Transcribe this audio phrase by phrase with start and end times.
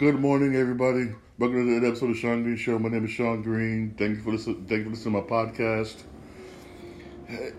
[0.00, 1.12] Good morning, everybody.
[1.38, 2.78] Welcome to the episode of Shawn Green Show.
[2.78, 3.94] My name is Shawn Green.
[3.98, 4.64] Thank you for listening.
[4.64, 6.04] Thank you for listening to my podcast.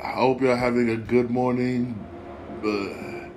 [0.04, 2.04] I hope you're having a good morning.
[2.66, 3.30] Uh,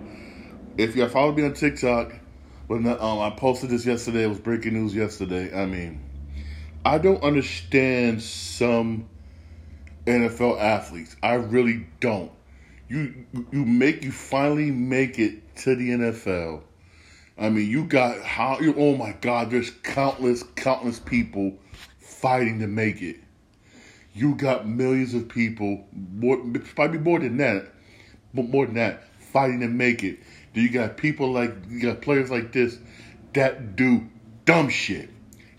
[0.79, 2.14] if you follow me on TikTok,
[2.67, 5.55] when um, I posted this yesterday, it was breaking news yesterday.
[5.55, 6.03] I mean,
[6.83, 9.07] I don't understand some
[10.07, 11.15] NFL athletes.
[11.23, 12.33] I really don't.
[12.89, 16.62] You you make you finally make it to the NFL
[17.37, 18.59] I mean, you got how?
[18.60, 19.51] Oh my God!
[19.51, 21.59] There's countless, countless people
[21.98, 23.16] fighting to make it.
[24.15, 26.39] You got millions of people, more,
[26.75, 27.73] probably more than that,
[28.33, 30.20] but more than that, fighting to make it.
[30.52, 32.78] Do you got people like you got players like this
[33.33, 34.09] that do
[34.45, 35.11] dumb shit,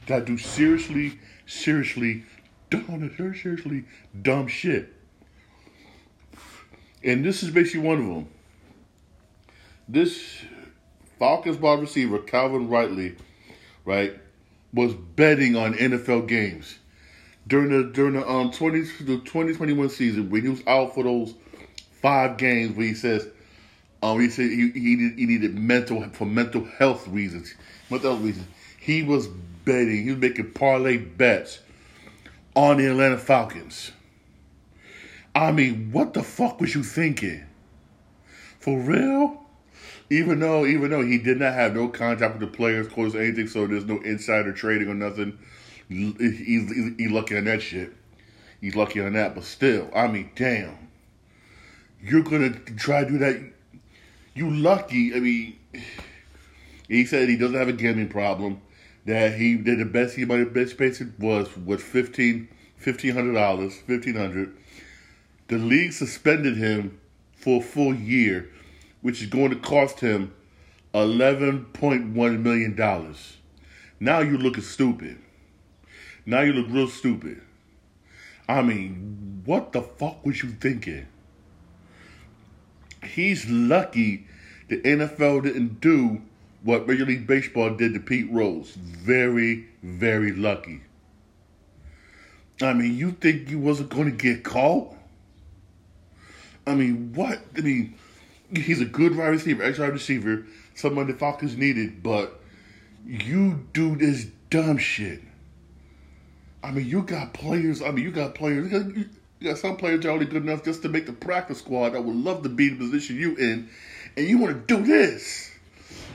[0.08, 2.24] that do seriously, seriously,
[2.72, 3.84] seriously
[4.22, 4.94] dumb shit.
[7.04, 8.30] And this is basically one of them.
[9.88, 10.42] This
[11.26, 13.16] Falcons wide receiver Calvin Ridley,
[13.84, 14.14] right,
[14.72, 16.78] was betting on NFL games
[17.48, 21.34] during the during the um 20 the 2021 season when he was out for those
[22.00, 23.28] five games where he says
[24.04, 27.56] um he said he he needed, he needed mental for mental health reasons
[27.90, 28.46] mental health reasons
[28.78, 29.26] he was
[29.66, 31.58] betting he was making parlay bets
[32.56, 33.92] on the Atlanta Falcons.
[35.34, 37.44] I mean, what the fuck was you thinking?
[38.60, 39.45] For real?
[40.10, 43.48] Even though even though he did not have no contact with the players, close anything,
[43.48, 45.38] so there's no insider trading or nothing.
[45.88, 47.94] He's, lucky on that shit.
[48.62, 50.90] He's lucky on that, but still, I mean, damn,
[52.02, 53.40] you're gonna try to do that.
[54.34, 55.14] You lucky.
[55.14, 55.58] I mean,
[56.88, 58.62] he said he doesn't have a gambling problem.
[59.06, 62.48] That he did the best he might have best paid was was fifteen
[62.78, 64.56] fifteen hundred dollars, fifteen hundred.
[65.48, 67.00] The league suspended him
[67.36, 68.50] for a full year
[69.06, 70.34] which is going to cost him
[70.96, 73.16] $11.1 million.
[74.00, 75.20] Now you're looking stupid.
[76.26, 77.40] Now you look real stupid.
[78.50, 81.06] I mean, what the fuck was you thinking?
[83.04, 84.26] He's lucky
[84.70, 86.24] the NFL didn't do
[86.64, 88.72] what Major League Baseball did to Pete Rose.
[88.72, 90.82] Very, very lucky.
[92.60, 94.96] I mean, you think you wasn't going to get caught?
[96.66, 97.40] I mean, what?
[97.56, 97.94] I mean,
[98.54, 100.46] he's a good wide receiver, ex wide receiver,
[100.76, 102.40] someone the Falcons needed, but
[103.06, 105.22] you do this dumb shit.
[106.64, 107.82] I mean, you got players.
[107.82, 108.72] I mean, you got players.
[108.72, 109.10] You
[109.44, 112.04] got, some players that are only good enough just to make the practice squad that
[112.04, 113.70] would love to be the position you in,
[114.18, 115.52] and you want to do this.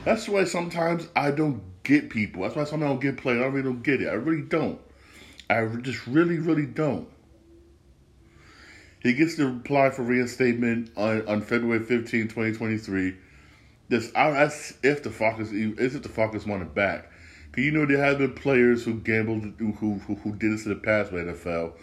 [0.03, 2.41] That's why sometimes I don't get people.
[2.41, 3.41] That's why sometimes I don't get players.
[3.41, 4.07] I really don't get it.
[4.07, 4.79] I really don't.
[5.49, 7.07] I just really, really don't.
[9.01, 13.15] He gets to apply for reinstatement on, on February 15, 2023.
[13.89, 17.11] This I ask if the Falcons is if the Falcons want it back.
[17.51, 20.73] Cause you know there have been players who gambled who who who did this in
[20.73, 21.73] the past with NFL,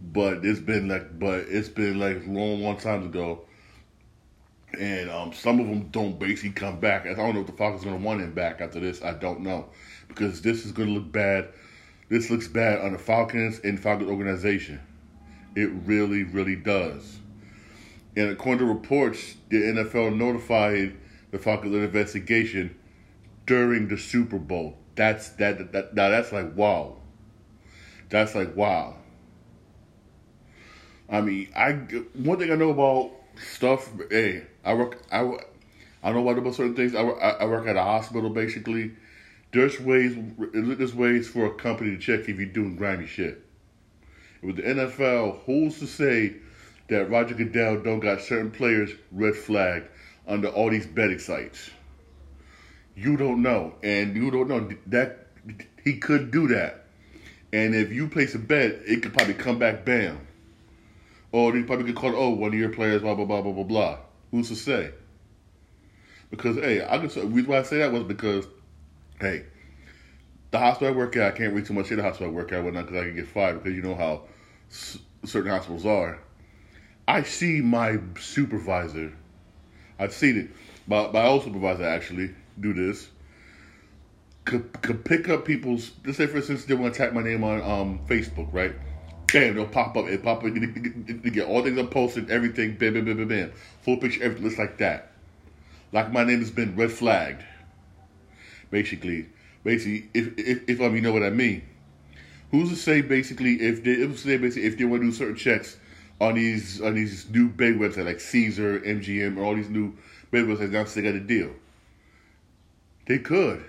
[0.00, 3.40] but it's been like but it's been like long long times ago.
[4.78, 7.06] And um, some of them don't basically come back.
[7.06, 9.02] I don't know if the Falcons to want him back after this.
[9.02, 9.70] I don't know
[10.08, 11.48] because this is to look bad.
[12.10, 14.80] This looks bad on the Falcons and Falcons organization.
[15.56, 17.18] It really, really does.
[18.14, 20.96] And according to reports, the NFL notified
[21.30, 22.76] the Falcons investigation
[23.46, 24.76] during the Super Bowl.
[24.96, 26.98] That's that, that now that's like wow.
[28.10, 28.96] That's like wow.
[31.08, 33.12] I mean, I one thing I know about
[33.54, 33.90] stuff.
[34.10, 35.02] Hey, I work.
[35.10, 35.38] I
[36.02, 36.94] I know about certain things.
[36.94, 38.92] I work, I work at a hospital basically.
[39.52, 40.16] There's ways.
[40.52, 43.45] There's ways for a company to check if you're doing grimy shit
[44.46, 46.36] with the NFL, who's to say
[46.88, 49.82] that Roger Goodell don't got certain players red flag
[50.26, 51.70] under all these betting sites?
[52.94, 55.26] You don't know, and you don't know that
[55.82, 56.84] he could do that.
[57.52, 60.26] And if you place a bet, it could probably come back bam.
[61.32, 63.64] Or you probably could call, oh, one of your players, blah, blah, blah, blah, blah,
[63.64, 63.98] blah.
[64.30, 64.92] Who's to say?
[66.30, 68.46] Because, hey, I the reason why I say that was because,
[69.20, 69.44] hey,
[70.50, 72.52] the hospital I work at, I can't read too much in the hospital I work
[72.52, 74.22] at, whatnot, because I can get fired because you know how
[74.68, 76.18] certain hospitals are.
[77.08, 79.12] I see my supervisor.
[79.98, 80.50] I've seen it.
[80.86, 83.08] My, my old supervisor actually do this.
[84.44, 85.92] Could, could pick up people's.
[86.04, 88.74] Let's say, for instance, they want to tag my name on um, Facebook, right?
[89.32, 90.06] Bam, they'll pop up.
[90.06, 90.54] It pop up.
[90.54, 92.76] They get all things I posted, everything.
[92.76, 93.52] Bam, bam, bam, bam, bam.
[93.82, 95.12] Full picture, everything looks like that.
[95.92, 97.42] Like my name has been red flagged.
[98.70, 99.26] Basically,
[99.64, 101.62] basically, if if, if um, you know what I mean.
[102.50, 105.36] Who's to say basically if they if say basically if they want to do certain
[105.36, 105.76] checks
[106.20, 109.94] on these on these new big websites like Caesar, MGM, or all these new
[110.30, 111.50] big websites now they got a deal.
[113.06, 113.64] They could.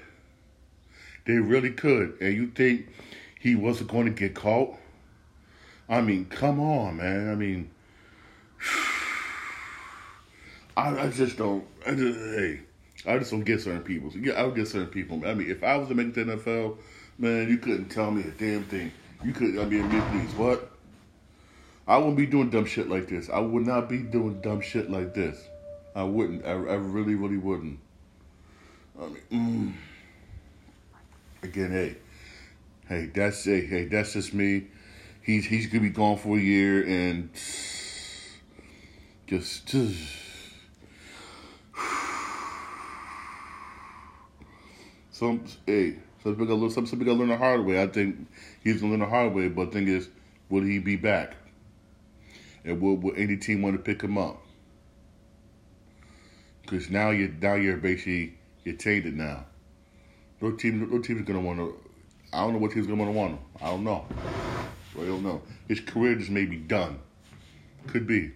[1.25, 2.18] They really could.
[2.21, 2.88] And you think
[3.39, 4.75] he wasn't going to get caught?
[5.89, 7.29] I mean, come on, man.
[7.29, 7.69] I mean,
[10.77, 11.65] I, I just don't.
[11.85, 12.62] I just, hey,
[13.06, 14.12] I just don't get certain people.
[14.15, 15.25] Yeah, I don't get certain people.
[15.25, 16.77] I mean, if I was to make the NFL,
[17.17, 18.91] man, you couldn't tell me a damn thing.
[19.23, 19.57] You could.
[19.57, 20.71] I mean, these what?
[21.87, 23.29] I wouldn't be doing dumb shit like this.
[23.29, 25.41] I would not be doing dumb shit like this.
[25.95, 26.45] I wouldn't.
[26.45, 27.79] I, I really, really wouldn't.
[28.99, 29.73] I mean, mm.
[31.43, 31.95] again, hey,
[32.87, 34.67] hey, that's hey, hey, that's just me.
[35.21, 37.29] He's he's gonna be gone for a year and
[39.27, 39.95] just just.
[45.11, 45.95] Some hey,
[46.33, 46.69] people gotta learn.
[46.71, 47.81] Some people gotta learn the hard way.
[47.81, 48.27] I think
[48.63, 49.50] he's gonna learn the hard way.
[49.50, 50.09] But the thing is,
[50.50, 51.35] will he be back?
[52.63, 54.41] And will, will any team want to pick him up?
[56.62, 59.45] Because now you now you're basically you're tainted now.
[60.41, 61.79] No team no team is gonna want to.
[62.33, 63.39] I don't know what team's gonna want to want him.
[63.62, 64.06] I don't know.
[65.00, 65.41] I don't know.
[65.68, 67.00] His career just may be done.
[67.88, 68.31] Could be.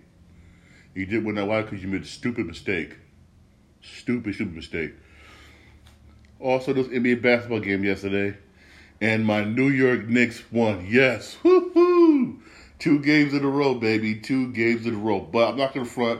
[0.93, 2.97] He did win that why because you made a stupid mistake.
[3.81, 4.93] Stupid, stupid mistake.
[6.41, 8.35] Also, this NBA basketball game yesterday,
[8.99, 10.87] and my New York Knicks won.
[10.89, 12.41] Yes, woo
[12.79, 14.15] Two games in a row, baby.
[14.15, 15.19] Two games in a row.
[15.19, 16.19] But I'm not gonna front.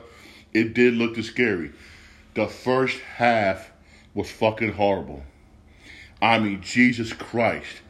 [0.53, 1.71] It did look too scary.
[2.35, 3.71] The first half
[4.13, 5.23] was fucking horrible.
[6.21, 7.81] I mean, Jesus Christ.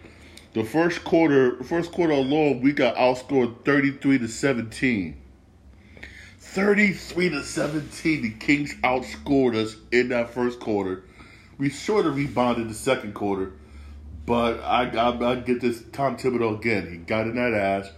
[0.54, 5.22] The first quarter, first quarter alone, we got outscored 33 to 17.
[6.40, 8.22] 33 to 17.
[8.22, 11.04] The Kings outscored us in that first quarter.
[11.62, 13.52] We sort of rebounded the second quarter,
[14.26, 16.90] but I, I, I get this Tom Thibodeau again.
[16.90, 17.92] He got in that ass.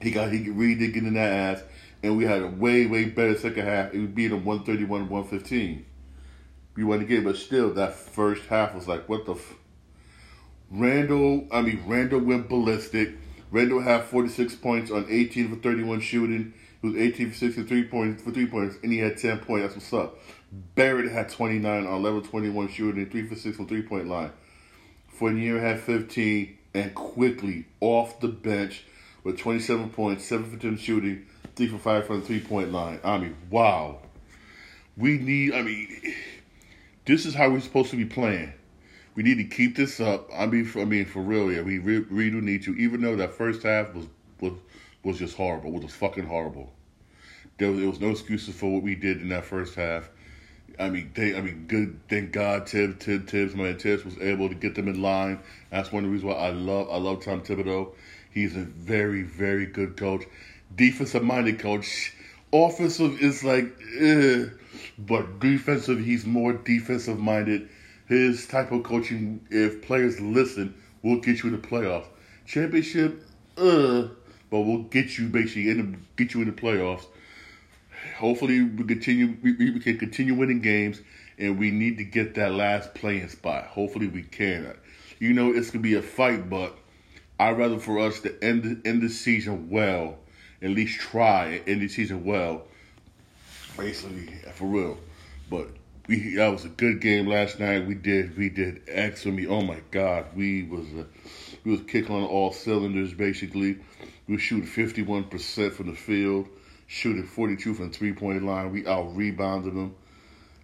[0.00, 1.62] He got he really did get in that ass,
[2.04, 3.92] and we had a way way better second half.
[3.92, 5.84] We beat him one thirty one one fifteen.
[6.76, 9.34] We won the game, but still that first half was like what the.
[9.34, 9.54] F-
[10.70, 13.14] Randle, I mean Randle went ballistic.
[13.50, 16.54] Randle had forty six points on eighteen for thirty one shooting.
[16.82, 19.74] He was 18 for 63 points for three points, and he had 10 points.
[19.74, 20.18] That's what's up.
[20.52, 24.32] Barrett had 29 on level 21 shooting, 3 for 6 from three point line.
[25.08, 28.84] Fournier had 15, and Quickley off the bench
[29.22, 31.26] with 27 points, 7 for 10 shooting,
[31.56, 33.00] 3 for 5 from the three point line.
[33.04, 33.98] I mean, wow.
[34.96, 36.14] We need, I mean,
[37.04, 38.52] this is how we're supposed to be playing.
[39.14, 40.28] We need to keep this up.
[40.34, 42.74] I mean, for, I mean, for real, yeah, we really, do need to.
[42.76, 44.06] Even though that first half was
[44.40, 44.52] was
[45.02, 45.72] was just horrible.
[45.72, 46.72] Was fucking horrible.
[47.58, 50.08] There was, there was no excuses for what we did in that first half.
[50.80, 52.00] I mean, they, I mean, good.
[52.08, 55.38] Thank God, Thibs, Thibs, Thibs, man, Thibs was able to get them in line.
[55.70, 57.92] That's one of the reasons why I love, I love Tom Thibodeau.
[58.32, 60.24] He's a very, very good coach,
[60.74, 62.14] defensive minded coach.
[62.52, 63.66] Offensive is like,
[63.98, 64.46] eh,
[64.98, 67.68] but defensive, he's more defensive minded.
[68.08, 72.06] His type of coaching, if players listen, will get you in the playoffs.
[72.46, 73.22] Championship,
[73.58, 74.08] uh,
[74.50, 77.04] but we'll get you basically in the, get you in the playoffs.
[78.16, 79.36] Hopefully, we continue.
[79.42, 81.00] We, we can continue winning games,
[81.38, 83.66] and we need to get that last playing spot.
[83.66, 84.76] Hopefully, we can.
[85.18, 86.76] You know, it's gonna be a fight, but
[87.38, 90.18] I'd rather for us to end end the season well,
[90.62, 92.64] at least try end the season well.
[93.76, 94.98] Basically, for real.
[95.48, 95.68] But
[96.06, 97.86] we that was a good game last night.
[97.86, 99.46] We did we did excellent.
[99.48, 101.04] Oh my God, we was uh,
[101.64, 103.78] we was kicking on all cylinders basically.
[104.28, 106.48] We shooting fifty one percent from the field,
[106.90, 108.72] shooting forty two from three point line.
[108.72, 109.94] We out rebounded them.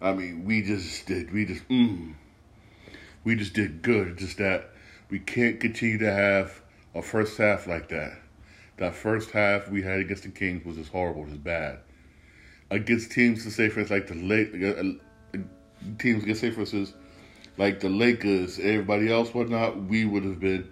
[0.00, 2.14] I mean, we just did we just mm,
[3.22, 4.18] we just did good.
[4.18, 4.70] Just that
[5.08, 6.60] we can't continue to have
[6.96, 8.18] a first half like that.
[8.78, 11.78] That first half we had against the Kings was just horrible, just bad.
[12.70, 14.98] Against teams to say for instance like the late
[15.34, 15.38] uh,
[15.98, 16.92] teams get say for instance,
[17.56, 20.68] like the Lakers, everybody else, whatnot, we would have been,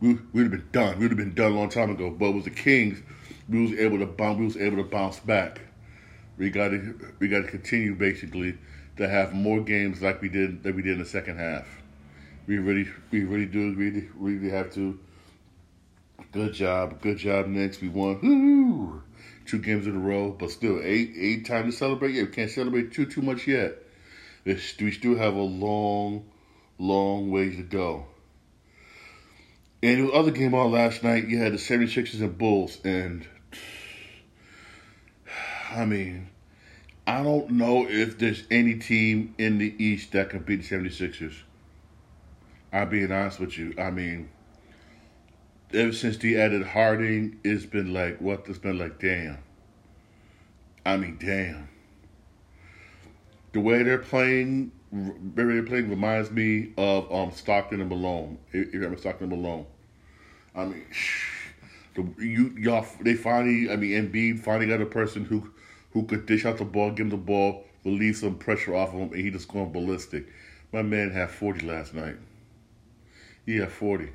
[0.00, 0.98] we would have been done.
[0.98, 2.10] We would have been done a long time ago.
[2.10, 3.02] But with the Kings,
[3.48, 4.38] we was able to bounce.
[4.38, 5.60] We was able to bounce back.
[6.38, 8.58] We got to we got to continue basically
[8.96, 11.66] to have more games like we did that we did in the second half.
[12.46, 14.98] We really we really do really really have to.
[16.32, 17.46] Good job, good job.
[17.46, 18.20] Knicks, we won.
[18.22, 19.02] Woo!
[19.46, 22.12] Two games in a row, but still eight eight time to celebrate.
[22.12, 23.82] Yeah, we can't celebrate too too much yet
[24.46, 26.24] we still have a long,
[26.78, 28.06] long ways to go.
[29.82, 33.26] And the other game on last night, you had the 76ers and Bulls, and
[35.70, 36.28] I mean,
[37.06, 41.34] I don't know if there's any team in the East that can beat the 76ers.
[42.72, 43.74] I'm being honest with you.
[43.78, 44.28] I mean,
[45.72, 48.44] ever since they added Harden, it's been like, what?
[48.48, 49.38] It's been like, damn.
[50.84, 51.68] I mean, damn
[53.56, 58.38] the way they're playing very playing reminds me of um, Stockton and Malone.
[58.52, 59.66] If you remember Stockton and Malone,
[60.54, 60.84] I mean,
[61.94, 65.50] the, you y'all they finally, I mean, Embiid finally got a person who
[65.96, 69.00] who could dish out the ball, give him the ball, relieve some pressure off of
[69.00, 70.26] him, and he just going ballistic.
[70.70, 72.16] My man had forty last night.
[73.46, 74.10] He had forty.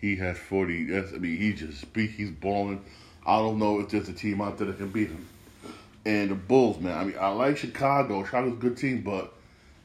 [0.00, 0.86] He had forty.
[0.86, 2.84] That's, I mean, he just he's balling.
[3.24, 5.28] I don't know if there's a team out there that can beat him
[6.04, 6.98] and the Bulls, man.
[6.98, 8.24] I mean, I like Chicago.
[8.24, 9.32] Chicago's a good team, but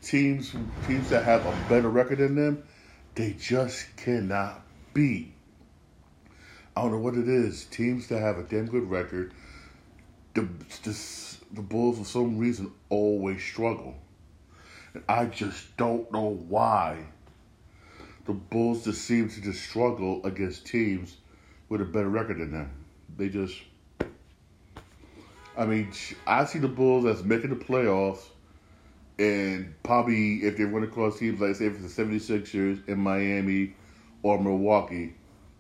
[0.02, 0.56] teams
[0.88, 2.64] teams that have a better record than them,
[3.14, 4.64] they just cannot
[4.96, 5.34] beat.
[6.76, 7.66] I don't know what it is.
[7.66, 9.34] Teams that have a damn good record,
[10.38, 10.48] the
[10.84, 10.98] the,
[11.54, 13.96] the Bulls for some reason always struggle,
[14.94, 17.00] and I just don't know why.
[18.26, 21.18] The Bulls just seem to just struggle against teams
[21.70, 22.72] with a better record than them.
[23.18, 23.56] They just
[25.58, 25.92] I mean,
[26.28, 28.28] I see the Bulls as making the playoffs,
[29.18, 33.74] and probably if they run across teams like, say, if it's the 76ers in Miami
[34.22, 35.16] or Milwaukee,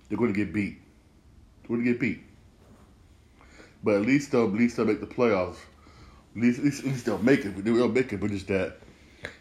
[0.07, 0.79] they're going to get beat.
[1.62, 2.26] They're going to get beat.
[3.88, 5.56] But at least they'll, at least they'll make the playoffs.
[6.36, 7.63] At least, at least, at least they'll make it.
[7.63, 8.79] They'll make it, but just that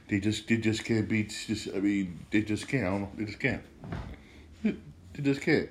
[0.06, 1.36] they just they just can't beat.
[1.48, 2.84] Just I mean, they just can't.
[2.84, 3.10] I don't know.
[3.16, 3.64] They just can't.
[4.62, 5.68] They just can't.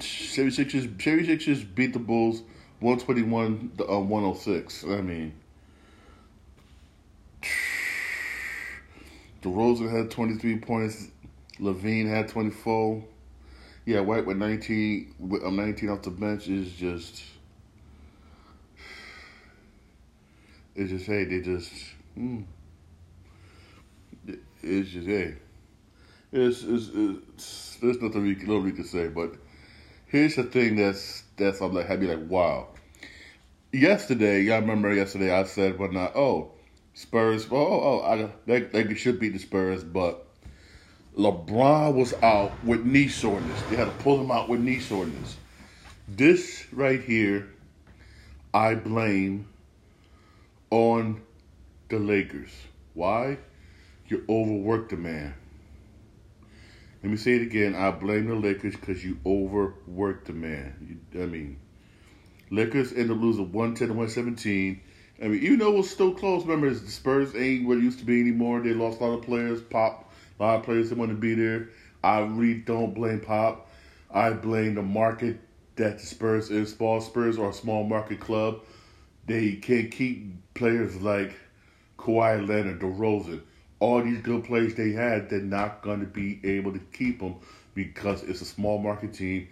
[0.00, 2.42] 76ers, 76ers beat the Bulls
[2.80, 4.82] 121 to uh, 106.
[4.82, 5.32] I mean,
[9.42, 11.06] DeRozan had 23 points.
[11.60, 13.00] LaVine had 24.
[13.86, 17.22] Yeah, White with 19, with um, 19 off the bench is just.
[20.78, 21.72] It's just, hey, they just.
[22.16, 22.44] Mm,
[24.62, 25.34] it's just, hey.
[26.30, 29.34] It's, it's, it's, there's nothing we, little we can say, but
[30.06, 32.68] here's the thing that's that's I'm like me like wow.
[33.72, 36.52] Yesterday, y'all remember yesterday I said when I oh
[36.94, 40.26] Spurs oh oh, oh I, they they should beat the Spurs, but
[41.16, 43.60] LeBron was out with knee soreness.
[43.62, 45.36] They had to pull him out with knee soreness.
[46.06, 47.48] This right here,
[48.54, 49.48] I blame
[50.70, 51.22] on
[51.88, 52.50] the Lakers.
[52.94, 53.38] Why?
[54.08, 55.34] You overworked the man.
[57.02, 57.74] Let me say it again.
[57.74, 61.00] I blame the Lakers because you overworked the man.
[61.12, 61.58] You, I mean,
[62.50, 64.80] Lakers end up losing 110 to 117.
[65.22, 67.98] I mean, even though it was still close, remember, the Spurs ain't what it used
[68.00, 68.60] to be anymore.
[68.60, 69.60] They lost a lot of players.
[69.62, 71.70] Pop, a lot of players that want to be there.
[72.02, 73.70] I really don't blame Pop.
[74.10, 75.38] I blame the market
[75.76, 76.72] that the Spurs is.
[76.72, 78.60] Small Spurs are a small market club.
[79.26, 81.32] They can't keep players like
[81.98, 83.40] Kawhi Leonard, DeRozan
[83.80, 87.36] all these good players they had, they're not going to be able to keep them
[87.74, 89.48] because it's a small market team.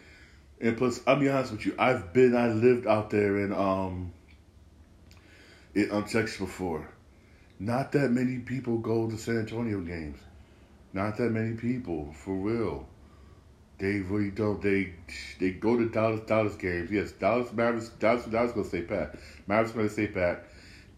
[0.61, 4.13] And plus, I'll be honest with you, I've been, I lived out there in um
[5.75, 6.89] in um, Texas before.
[7.59, 10.19] Not that many people go to San Antonio games.
[10.93, 12.87] Not that many people, for real.
[13.79, 14.61] They really don't.
[14.63, 14.95] They
[15.39, 16.91] they go to Dallas Dallas games.
[16.91, 17.91] Yes, Dallas Mavericks.
[18.01, 19.17] Dallas Dallas gonna stay packed.
[19.47, 20.47] Mavericks gonna stay packed.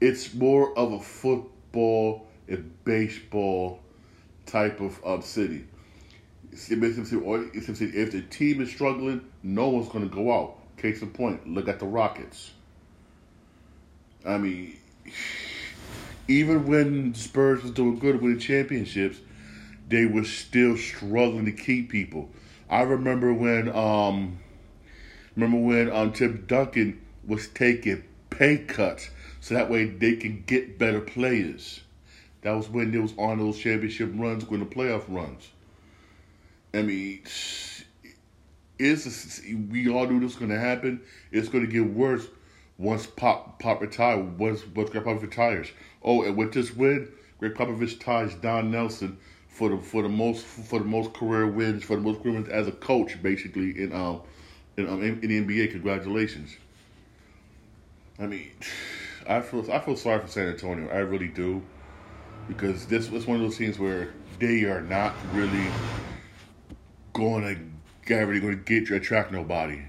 [0.01, 3.81] It's more of a football and baseball
[4.47, 5.65] type of um, city.
[6.53, 10.57] If the team is struggling, no one's going to go out.
[10.77, 12.53] Case in point, look at the Rockets.
[14.25, 14.77] I mean,
[16.29, 19.19] even when Spurs was doing good winning championships,
[19.89, 22.29] they were still struggling to keep people.
[22.71, 24.39] I remember when um,
[25.35, 29.11] remember when um, Tim Duncan was taking pay cuts
[29.49, 31.81] so that way they can get better players.
[32.43, 35.49] That was when there was on those championship runs, when the playoff runs.
[36.75, 37.23] I mean,
[38.79, 39.41] it's
[39.71, 41.01] we all knew this was going to happen.
[41.33, 42.27] It's going to get worse
[42.77, 44.23] once Pop Pop retires.
[44.37, 45.69] Once once Gregg Popovich retires.
[46.03, 49.17] Oh, and with this win, Gregg Popovich ties Don Nelson
[49.49, 52.51] for the for the most for the most career wins for the most career wins
[52.51, 54.21] as a coach, basically in um
[54.77, 55.71] in um in, in the NBA.
[55.71, 56.55] Congratulations.
[58.21, 58.51] I mean,
[59.29, 60.89] I feel I feel sorry for San Antonio.
[60.89, 61.63] I really do
[62.49, 65.67] because this was one of those teams where they are not really
[67.13, 67.61] going to
[68.07, 69.83] get really going to get attract nobody.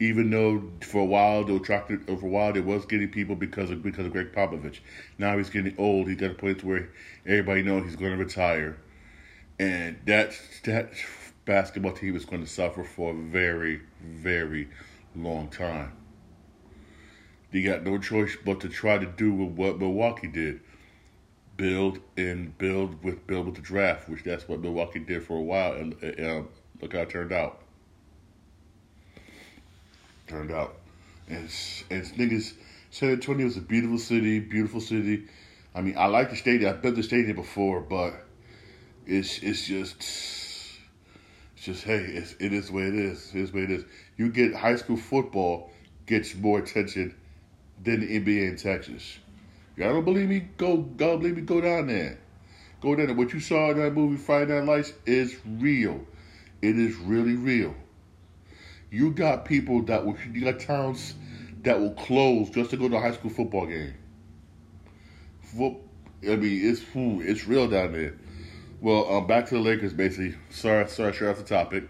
[0.00, 3.70] Even though for a while they attracted, for a while they was getting people because
[3.70, 4.80] of because of Gregg Popovich.
[5.18, 6.08] Now he's getting old.
[6.08, 6.88] He's got a place where
[7.26, 8.78] everybody knows he's going to retire,
[9.58, 10.90] and that that
[11.44, 14.68] basketball team is going to suffer for a very very
[15.14, 15.92] long time.
[17.54, 20.60] They got no choice but to try to do what Milwaukee did
[21.56, 25.40] build and build with build with the draft, which that's what Milwaukee did for a
[25.40, 26.42] while, and uh,
[26.82, 27.60] look how it turned out.
[30.26, 30.74] Turned out,
[31.28, 31.48] and
[31.90, 32.54] and niggas,
[32.90, 35.28] San Antonio is a beautiful city, beautiful city.
[35.76, 36.74] I mean, I like the stadium.
[36.74, 38.14] I've been to the stadium before, but
[39.06, 39.98] it's it's just
[41.54, 43.30] it's just hey, it's, it is what it is.
[43.32, 43.84] It is what it is.
[44.16, 45.70] You get high school football
[46.06, 47.14] gets more attention
[47.84, 49.18] than the NBA in Texas.
[49.76, 50.48] Y'all don't believe me?
[50.56, 51.42] Go, God believe me?
[51.42, 52.18] Go down there.
[52.80, 53.16] Go down there.
[53.16, 56.00] What you saw in that movie Friday Night Lights is real.
[56.62, 57.74] It is really real.
[58.90, 61.14] You got people that will, you got towns
[61.62, 63.94] that will close just to go to a high school football game.
[65.40, 65.74] Foot,
[66.22, 68.14] I mean, it's it's real down there.
[68.80, 69.92] Well, um, back to the Lakers.
[69.92, 71.88] Basically, sorry, sorry, share off the topic.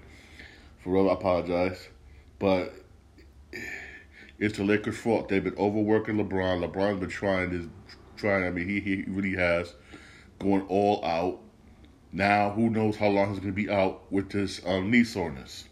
[0.79, 1.89] For real, I apologize,
[2.39, 2.84] but
[4.39, 5.29] it's the Lakers' fault.
[5.29, 6.65] They've been overworking LeBron.
[6.65, 7.71] LeBron's been trying to
[8.17, 8.45] trying.
[8.45, 9.75] I mean, he he really has
[10.39, 11.41] going all out.
[12.13, 15.65] Now, who knows how long he's going to be out with this um, knee soreness?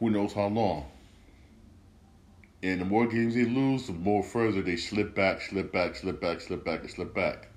[0.00, 0.86] Who knows how long?
[2.62, 6.20] And the more games they lose, the more further they slip back, slip back, slip
[6.20, 7.48] back, slip back, and slip back.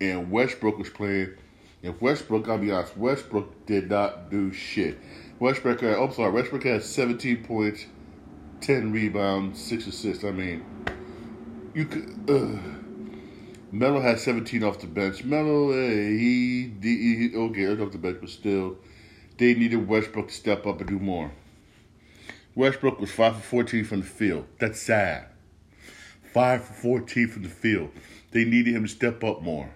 [0.00, 1.34] And Westbrook was playing.
[1.82, 4.98] If Westbrook, I'll be honest, Westbrook did not do shit.
[5.38, 7.86] Westbrook, had, I'm sorry, Westbrook had 17 points,
[8.64, 10.24] 10 rebounds, 6 assists.
[10.24, 10.64] I mean,
[11.74, 12.30] you could.
[12.30, 12.58] Uh,
[13.70, 15.22] Melo had 17 off the bench.
[15.22, 18.76] Melo, hey, he, he, okay, off the bench, but still,
[19.36, 21.32] they needed Westbrook to step up and do more.
[22.54, 24.46] Westbrook was 5 for 14 from the field.
[24.60, 25.26] That's sad.
[26.32, 27.90] 5 for 14 from the field.
[28.30, 29.74] They needed him to step up more.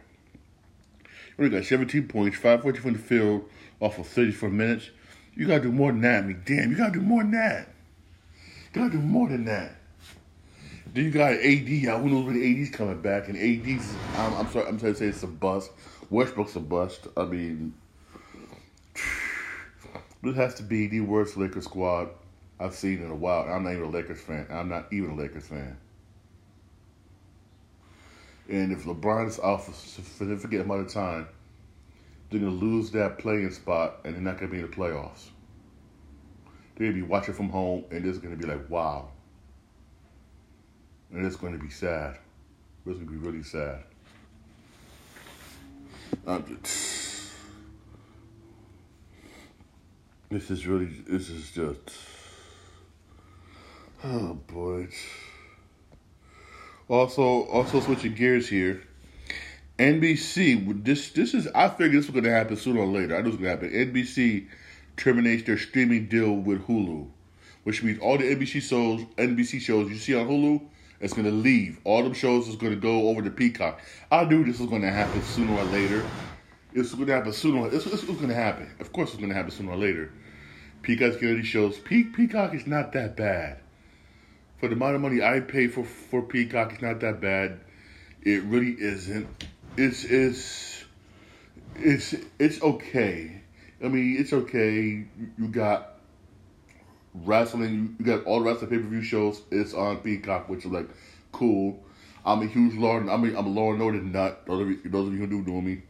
[1.37, 4.90] He only got 17 points, 5 14 from the field off of 34 minutes.
[5.35, 6.25] You gotta do more than that.
[6.25, 7.68] I mean, damn, you gotta do more than that.
[8.79, 9.73] Gotta do more than that.
[10.95, 12.01] Then you got AD out.
[12.01, 13.29] Who knows when AD's coming back?
[13.29, 15.73] And AD's, I'm, I'm sorry, I'm trying to say it's a bust.
[16.11, 17.09] Westbrook's a bust.
[17.17, 17.75] I mean,
[20.23, 22.11] this has to be the worst Lakers squad
[22.61, 23.53] I've seen in a while.
[23.53, 24.47] I'm not even a Lakers fan.
[24.49, 25.77] I'm not even a Lakers fan.
[28.49, 31.27] And if LeBron is out for a significant amount of time,
[32.31, 34.77] they're going to lose that playing spot and they're not going to be in the
[34.77, 35.31] playoffs.
[36.79, 39.09] They're to be watching from home and it's to be like, wow.
[41.12, 42.19] And it's to be sad.
[42.87, 43.83] It's to be really sad.
[46.25, 47.33] Just,
[50.31, 51.97] this is really, this is just,
[54.05, 54.88] oh boy.
[56.88, 58.83] Also, also switching gears here.
[59.79, 63.17] NBC, this this is I figured this was to happen sooner or later.
[63.17, 63.71] I knew it was to happen.
[63.71, 64.47] NBC
[64.99, 67.09] terminates their streaming deal with Hulu,
[67.65, 70.61] which means all the NBC shows, NBC shows you see on Hulu,
[71.01, 71.79] it's going to leave.
[71.85, 73.81] All them shows is going to go over to Peacock.
[74.11, 76.05] I knew this was going to happen sooner or later.
[76.75, 77.69] It's going to happen sooner.
[77.71, 78.69] This was going to happen.
[78.81, 80.13] Of course, it's going to happen sooner or later.
[80.83, 81.79] Peacock's getting these shows.
[81.79, 83.61] Pe- Peacock is not that bad.
[84.59, 87.61] For the amount of money I pay for for Peacock, it's not that bad.
[88.23, 89.29] It really isn't.
[89.77, 90.85] It's it's
[91.77, 93.43] it's it's okay.
[93.83, 95.07] I mean, it's okay.
[95.38, 95.99] You got
[97.14, 97.97] wrestling.
[97.99, 99.43] You got all the rest of the pay per view shows.
[99.51, 100.88] It's on Peacock, which is like
[101.33, 101.85] cool.
[102.25, 102.97] I'm a huge Law.
[102.97, 104.43] I mean, I'm a and Order nut.
[104.47, 105.83] Those of you, those of you who do know me,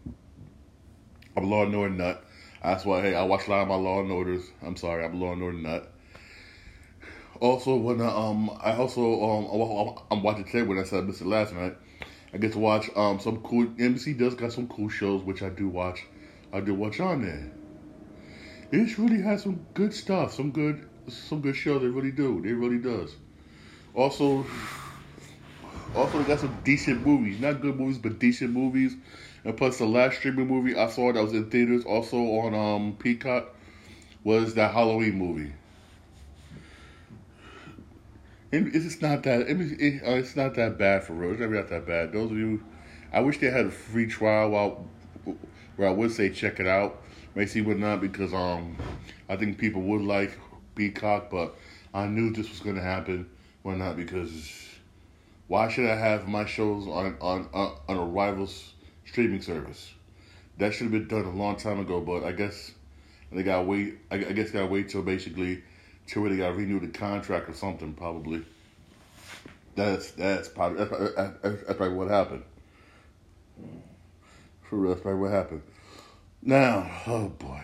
[1.37, 2.25] I'm a and Order nut.
[2.63, 4.45] That's why hey, I watch a lot of my Law and Orders.
[4.63, 5.93] I'm sorry, I'm a Law and Order nut.
[7.41, 11.21] Also, when I, um, I also um, I'm watching today when I said I missed
[11.21, 11.77] it last night.
[12.35, 13.67] I get to watch um some cool.
[13.67, 16.05] NBC does got some cool shows which I do watch.
[16.53, 17.51] I do watch on there.
[18.71, 21.81] It really has some good stuff, some good some good shows.
[21.83, 22.43] They really do.
[22.43, 23.15] They really does.
[23.95, 24.47] Also,
[25.95, 27.41] also they got some decent movies.
[27.41, 28.95] Not good movies, but decent movies.
[29.45, 32.97] And plus, the last streaming movie I saw that was in theaters, also on um
[32.99, 33.55] Peacock,
[34.25, 35.53] was that Halloween movie.
[38.51, 39.43] It's not that.
[39.43, 41.33] Uh, it's not that bad for real.
[41.33, 42.13] It's never not that bad.
[42.13, 42.63] Those of you,
[43.13, 44.87] I wish they had a free trial while,
[45.77, 47.03] where I would say check it out.
[47.39, 48.77] Macy would not because um,
[49.29, 50.37] I think people would like
[50.75, 51.55] Peacock, but
[51.95, 53.31] I knew this was to happen.
[53.63, 53.97] Why not?
[53.97, 54.53] Because
[55.47, 58.73] why should I have my shows on on on, a rival's
[59.07, 59.95] streaming service?
[60.57, 62.01] That should have been done a long time ago.
[62.01, 62.73] But I guess
[63.31, 63.99] they got wait.
[64.11, 65.63] I, I guess got to wait till basically
[66.09, 67.95] till they got to renew the contract or something.
[67.95, 68.45] Probably.
[69.77, 72.43] That's that's probably that's, that's, that's probably what happened.
[74.69, 75.63] For real, that's probably what happened.
[76.49, 77.63] Now, oh boy,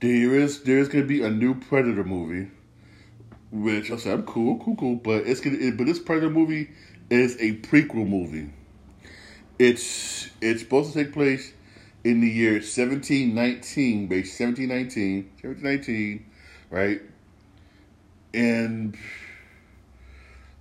[0.00, 2.50] there is there is gonna be a new Predator movie,
[3.52, 6.70] which I said I'm cool, cool, cool, but it's gonna it, but this Predator movie
[7.08, 8.50] is a prequel movie.
[9.60, 11.52] It's it's supposed to take place
[12.02, 16.26] in the year 1719, based 1719, 1719,
[16.70, 17.00] right?
[18.34, 18.96] And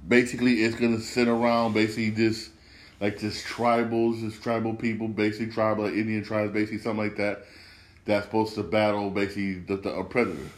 [0.08, 2.52] basically it's gonna sit around basically this
[3.00, 7.46] like just tribals, just tribal people, basically tribal like Indian tribes, basically something like that.
[8.06, 10.50] That's supposed to battle basically the, the a predator.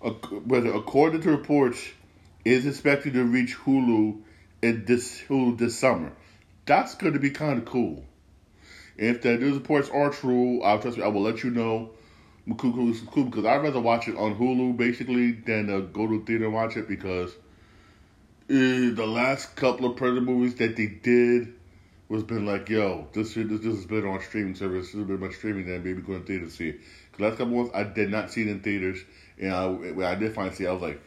[0.00, 1.84] But according to reports,
[2.46, 4.20] is expected to reach Hulu
[4.62, 6.12] in this Hulu this summer.
[6.64, 8.04] That's going to be kind of cool.
[8.96, 11.02] If the news reports are true, I'll trust me.
[11.02, 11.90] I will let you know.
[12.56, 16.24] Cool, cool, because I'd rather watch it on Hulu basically than uh, go to the
[16.24, 17.34] theater and watch it because
[18.48, 21.52] uh, the last couple of Predator movies that they did
[22.08, 24.86] was been like, yo, this this, this has been on streaming service.
[24.86, 26.72] This has been my streaming than maybe going to theater to see.
[27.10, 29.00] Cause last couple ones I did not see it in theaters,
[29.40, 31.00] and I, when I did finally see, it, I was like,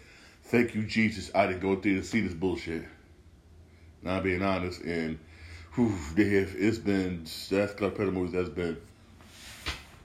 [0.44, 2.84] thank you Jesus, I didn't go to theater to see this bullshit.
[4.02, 5.18] Not being honest, and
[5.76, 8.78] whew, they have it's been that's couple of Predator movies that's been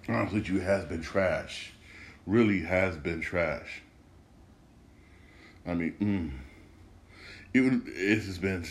[0.08, 1.72] honestly you has been trash,
[2.26, 3.82] really has been trash.
[5.66, 6.53] I mean, mm
[7.54, 8.66] even it has been.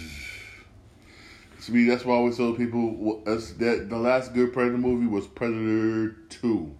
[1.63, 5.25] To me, that's why I always tell people that the last good Predator movie was
[5.25, 6.75] Predator Two.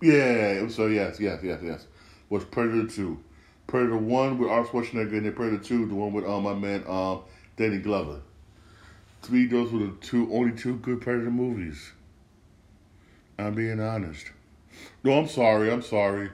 [0.00, 1.86] Yeah, so yes, yes, yes, yes,
[2.30, 3.22] was Predator Two.
[3.66, 6.84] Predator One with Arnold Schwarzenegger, and then Predator Two, the one with um, my man
[6.88, 7.20] um,
[7.56, 8.22] Danny Glover.
[9.22, 11.92] To me, those were the two only two good Predator movies.
[13.38, 14.30] I'm being honest.
[15.04, 15.70] No, I'm sorry.
[15.70, 16.30] I'm sorry.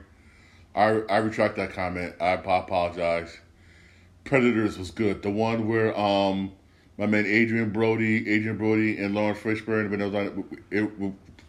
[0.73, 2.15] I I retract that comment.
[2.21, 3.37] I apologize.
[4.25, 5.21] Predators was good.
[5.21, 6.51] The one where um
[6.97, 10.91] my man Adrien Brody, Adrien Brody, and Laurence Fishburne when it was on it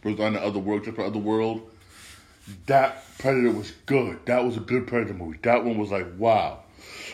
[0.05, 1.69] was on the other world, just for other world.
[2.67, 4.25] That Predator was good.
[4.27, 5.39] That was a good Predator movie.
[5.43, 6.61] That one was like wow.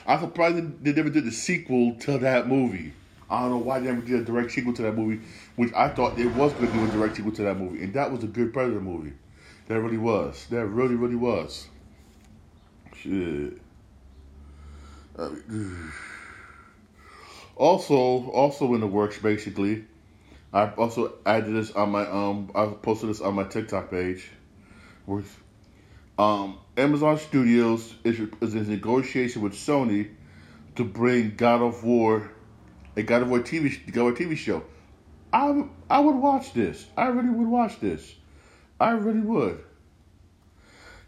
[0.06, 2.92] I'm surprised they never did the sequel to that movie.
[3.30, 5.24] I don't know why they never did a direct sequel to that movie,
[5.56, 7.94] which I thought it was going to do a direct sequel to that movie, and
[7.94, 9.12] that was a good Predator movie.
[9.68, 10.46] That really was.
[10.50, 11.68] That really, really was.
[12.94, 13.58] Shit.
[17.56, 17.94] Also,
[18.30, 19.84] also in the works, basically,
[20.52, 22.50] I also added this on my um.
[22.54, 24.28] I posted this on my TikTok page.
[25.06, 25.42] With
[26.18, 30.10] um, Amazon Studios is, is in negotiation with Sony
[30.76, 32.30] to bring God of War,
[32.96, 34.62] a God of War TV God of War TV show.
[35.32, 36.86] I I would watch this.
[36.96, 38.14] I really would watch this.
[38.78, 39.64] I really would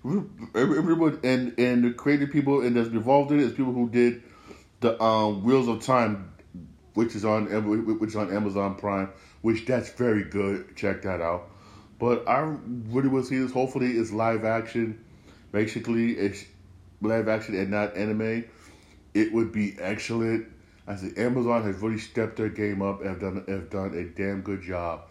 [0.04, 4.22] everyone and and the creative people and that's involved in it is people who did
[4.80, 6.32] the um, Wheels of Time,
[6.92, 7.46] which is on
[7.98, 10.76] which is on Amazon Prime, which that's very good.
[10.76, 11.48] Check that out.
[11.98, 13.52] But I really will see this.
[13.52, 15.02] Hopefully, it's live action.
[15.52, 16.44] Basically, it's
[17.00, 18.44] live action and not anime.
[19.14, 20.48] It would be excellent.
[20.86, 24.04] I say Amazon has really stepped their game up and have done have done a
[24.04, 25.04] damn good job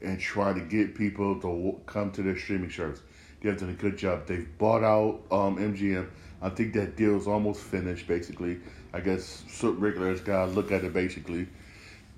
[0.00, 3.00] in trying to get people to come to their streaming service.
[3.40, 4.26] They have done a good job.
[4.26, 6.08] They've bought out um, MGM.
[6.42, 8.58] I think that deal is almost finished, basically.
[8.92, 11.46] I guess so regulars gotta look at it basically,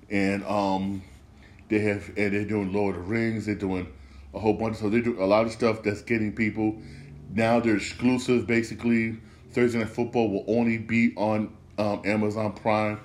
[0.09, 1.01] and um,
[1.69, 3.45] they have and they're doing Lord of the Rings.
[3.45, 3.87] They're doing
[4.33, 4.77] a whole bunch.
[4.77, 6.77] So they do a lot of stuff that's getting people.
[7.33, 8.47] Now they're exclusive.
[8.47, 9.17] Basically,
[9.51, 12.99] Thursday Night Football will only be on um, Amazon Prime.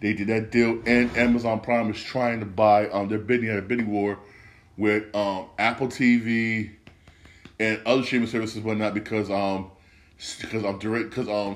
[0.00, 2.88] They did that deal, and Amazon Prime is trying to buy.
[2.88, 4.18] Um, they're bidding at a bidding war
[4.76, 6.70] with um, Apple TV,
[7.60, 9.70] and other streaming services whatnot because um
[10.40, 11.54] because I'm direct because um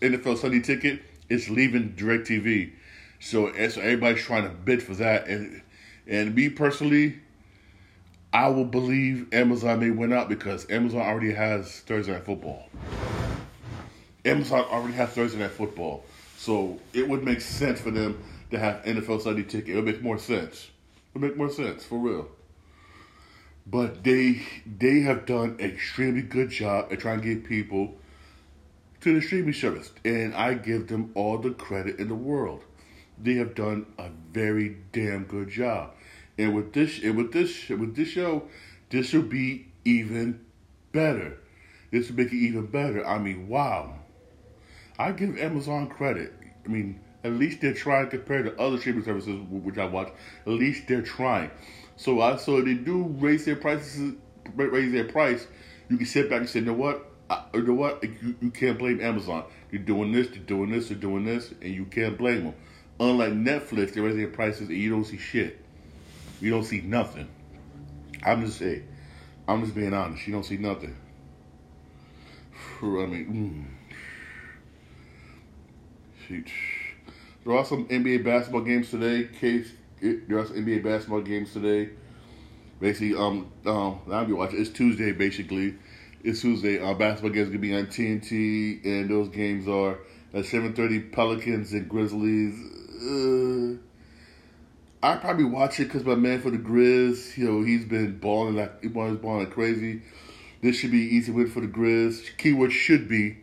[0.00, 2.72] NFL Sunday Ticket is leaving Directv,
[3.20, 5.62] so so everybody's trying to bid for that and
[6.06, 7.18] and me personally,
[8.32, 12.68] I will believe Amazon may win out because Amazon already has Thursday Night Football.
[14.24, 16.04] Amazon already has Thursday Night Football,
[16.36, 19.70] so it would make sense for them to have NFL Sunday Ticket.
[19.70, 20.70] It would make more sense.
[21.14, 22.28] It would make more sense for real.
[23.70, 24.42] But they
[24.78, 27.96] they have done an extremely good job at trying to get people
[29.00, 32.62] to the streaming service, and I give them all the credit in the world.
[33.22, 35.94] They have done a very damn good job,
[36.38, 38.44] and with this and with this with this show,
[38.90, 40.40] this will be even
[40.92, 41.38] better.
[41.90, 43.06] This will make it even better.
[43.06, 43.98] I mean, wow!
[44.98, 46.32] I give Amazon credit.
[46.64, 50.12] I mean, at least they're trying compared to other streaming services which I watch.
[50.46, 51.50] At least they're trying.
[51.98, 54.14] So I so they do raise their prices,
[54.54, 55.46] raise their price.
[55.88, 57.04] You can sit back and say, you know what?
[57.28, 58.02] I, you know what?
[58.04, 59.44] You, you can't blame Amazon.
[59.70, 62.54] They're doing this, they're doing this, they're doing this, and you can't blame them.
[63.00, 65.60] Unlike Netflix, they raise their prices and you don't see shit.
[66.40, 67.28] You don't see nothing.
[68.24, 68.86] I'm just saying.
[69.48, 70.24] I'm just being honest.
[70.24, 70.96] You don't see nothing.
[72.80, 73.66] I mean,
[76.30, 76.44] mm.
[77.44, 79.28] There are some NBA basketball games today.
[79.40, 81.90] Case there are some NBA basketball games today.
[82.80, 84.60] Basically, um, um, I'll be watching.
[84.60, 85.74] It's Tuesday, basically.
[86.22, 86.80] It's Tuesday.
[86.80, 89.98] Uh, basketball games gonna be on TNT, and those games are
[90.32, 91.00] at seven thirty.
[91.00, 92.54] Pelicans and Grizzlies.
[93.02, 93.78] Uh,
[95.00, 98.56] I probably watch it because my man for the Grizz, you know, he's been balling
[98.56, 100.02] like he's balling like crazy.
[100.60, 102.36] This should be easy win for the Grizz.
[102.36, 103.38] Keyword should be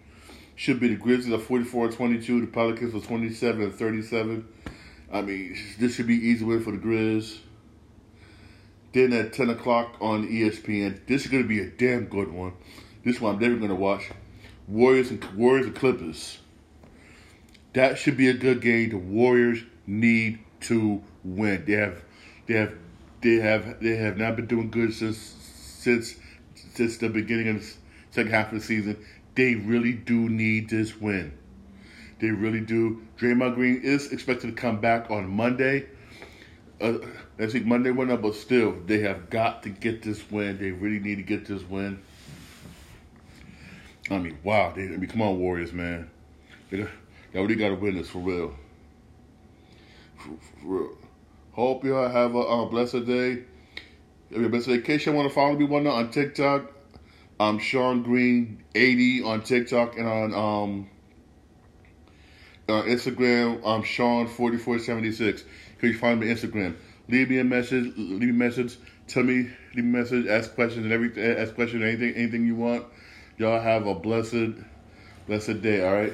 [0.55, 4.47] should be the Grizzlies are 44-22, the Pelicans are 27 and 37.
[5.11, 7.39] I mean, this should be easy win for the Grizz.
[8.93, 12.53] Then at 10 o'clock on ESPN, this is going to be a damn good one.
[13.03, 14.09] This one I'm never going to watch.
[14.67, 16.39] Warriors and Warriors and Clippers.
[17.73, 18.89] That should be a good game.
[18.89, 21.65] The Warriors need to win.
[21.65, 22.01] They have,
[22.47, 22.73] they have,
[23.21, 26.15] they have, they have not been doing good since since
[26.73, 27.73] since the beginning of the
[28.11, 29.05] second half of the season.
[29.35, 31.37] They really do need this win.
[32.19, 33.05] They really do.
[33.17, 35.87] Draymond Green is expected to come back on Monday.
[36.79, 36.99] Uh,
[37.39, 40.57] I think Monday went up, but still, they have got to get this win.
[40.57, 42.01] They really need to get this win.
[44.09, 44.73] I mean, wow.
[44.75, 46.09] They, I mean, come on, Warriors, man.
[46.69, 46.87] They,
[47.31, 48.53] they already got to win this for real.
[50.17, 50.29] For,
[50.61, 50.97] for real.
[51.51, 53.43] Hope y'all have a uh, blessed day.
[54.31, 56.71] Have a case you want to follow me one on TikTok,
[57.39, 60.89] I'm Shawn Green 80 on TikTok and on um
[62.67, 63.61] uh, Instagram.
[63.65, 65.43] I'm Shawn 4476.
[65.79, 66.75] Can you find me on Instagram?
[67.07, 67.93] Leave me a message.
[67.97, 68.77] Leave me a message.
[69.07, 69.49] Tell me.
[69.75, 70.27] Leave me a message.
[70.27, 71.23] Ask questions and everything.
[71.23, 71.83] Ask questions.
[71.83, 72.13] Anything.
[72.15, 72.85] Anything you want.
[73.37, 74.55] Y'all have a blessed,
[75.27, 75.85] blessed day.
[75.85, 76.13] All right.